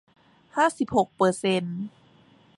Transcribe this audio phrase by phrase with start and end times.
[0.55, 1.81] ห้าสิบหกเปอร์เซนต์